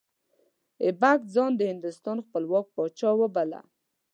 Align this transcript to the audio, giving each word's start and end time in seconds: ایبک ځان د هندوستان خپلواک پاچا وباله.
ایبک 0.83 1.19
ځان 1.33 1.51
د 1.57 1.61
هندوستان 1.71 2.17
خپلواک 2.25 2.65
پاچا 2.75 3.09
وباله. 3.19 3.61